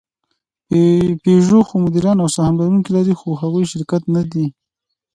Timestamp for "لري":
2.95-3.13